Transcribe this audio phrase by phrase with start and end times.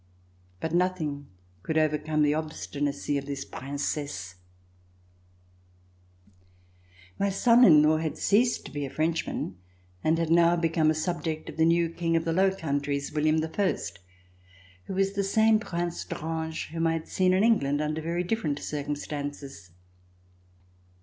[0.59, 1.27] But nothing
[1.61, 4.33] could overcome the obstinacy of this Princesse.
[7.19, 9.57] My son in law had ceased to be a Frenchman
[10.03, 13.37] and had now become a subject of the new King of the Low Countries, William
[13.41, 13.99] the First,
[14.85, 18.57] who was the same Prince d'Orange whom I had seen in England under very different
[18.57, 19.69] circumstances.